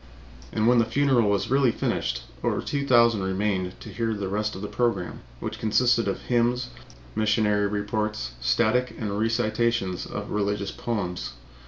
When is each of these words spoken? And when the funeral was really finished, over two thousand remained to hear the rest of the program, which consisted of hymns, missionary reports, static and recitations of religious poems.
And 0.51 0.65
when 0.65 0.79
the 0.79 0.85
funeral 0.85 1.29
was 1.29 1.51
really 1.51 1.69
finished, 1.71 2.23
over 2.43 2.59
two 2.59 2.87
thousand 2.87 3.21
remained 3.21 3.79
to 3.81 3.89
hear 3.89 4.15
the 4.15 4.29
rest 4.29 4.55
of 4.55 4.63
the 4.63 4.67
program, 4.67 5.19
which 5.39 5.59
consisted 5.59 6.07
of 6.07 6.21
hymns, 6.23 6.69
missionary 7.13 7.67
reports, 7.67 8.31
static 8.39 8.95
and 8.97 9.19
recitations 9.19 10.07
of 10.07 10.31
religious 10.31 10.71
poems. 10.71 11.33